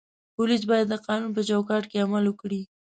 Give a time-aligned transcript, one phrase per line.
[0.35, 2.61] پولیس باید د قانون په چوکاټ کې عمل وکړي.